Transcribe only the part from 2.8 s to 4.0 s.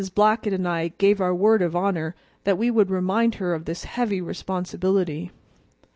remind her of this